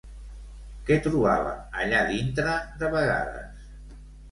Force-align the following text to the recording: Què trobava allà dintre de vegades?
Què 0.87 0.97
trobava 1.07 1.51
allà 1.83 2.01
dintre 2.09 2.57
de 2.83 2.93
vegades? 2.99 3.65